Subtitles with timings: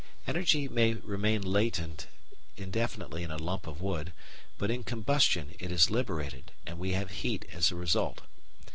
[0.25, 2.07] Energy may remain latent
[2.57, 4.13] indefinitely in a lump of wood,
[4.57, 8.21] but in combustion it is liberated, and we have heat as a result.